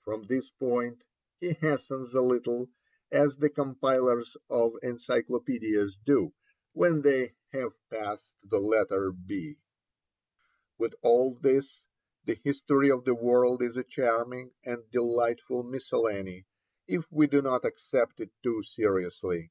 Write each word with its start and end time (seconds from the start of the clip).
From 0.00 0.22
this 0.22 0.48
point 0.48 1.04
he 1.38 1.52
hastens 1.52 2.14
a 2.14 2.22
little, 2.22 2.70
as 3.12 3.36
the 3.36 3.50
compilers 3.50 4.34
of 4.48 4.72
encyclopædias 4.82 5.98
do 6.02 6.32
when 6.72 7.02
they 7.02 7.34
have 7.52 7.74
passed 7.90 8.36
the 8.42 8.58
letter 8.58 9.12
B. 9.12 9.58
With 10.78 10.94
all 11.02 11.34
this, 11.34 11.84
the 12.24 12.36
History 12.42 12.90
of 12.90 13.04
the 13.04 13.14
World 13.14 13.60
is 13.60 13.76
a 13.76 13.84
charming 13.84 14.52
and 14.64 14.90
delightful 14.90 15.62
miscellany, 15.62 16.46
if 16.88 17.12
we 17.12 17.26
do 17.26 17.42
not 17.42 17.66
accept 17.66 18.18
it 18.20 18.30
too 18.42 18.62
seriously. 18.62 19.50